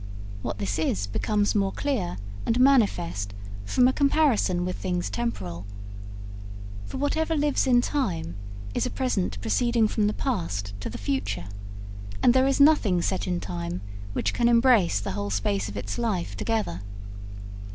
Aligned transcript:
What 0.41 0.57
this 0.57 0.79
is 0.79 1.05
becomes 1.05 1.53
more 1.53 1.71
clear 1.71 2.17
and 2.47 2.59
manifest 2.59 3.35
from 3.65 3.87
a 3.87 3.93
comparison 3.93 4.65
with 4.65 4.77
things 4.77 5.11
temporal. 5.11 5.67
For 6.87 6.97
whatever 6.97 7.35
lives 7.37 7.67
in 7.67 7.81
time 7.81 8.35
is 8.73 8.87
a 8.87 8.89
present 8.89 9.39
proceeding 9.41 9.87
from 9.87 10.07
the 10.07 10.13
past 10.13 10.73
to 10.79 10.89
the 10.89 10.97
future, 10.97 11.49
and 12.23 12.33
there 12.33 12.47
is 12.47 12.59
nothing 12.59 13.03
set 13.03 13.27
in 13.27 13.39
time 13.39 13.81
which 14.13 14.33
can 14.33 14.49
embrace 14.49 14.99
the 14.99 15.11
whole 15.11 15.29
space 15.29 15.69
of 15.69 15.77
its 15.77 15.99
life 15.99 16.35
together. 16.35 16.81